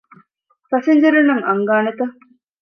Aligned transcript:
ފަސިންޖަރުންނަށް 0.69 1.45
އަންގާނެތަ؟ 1.47 2.01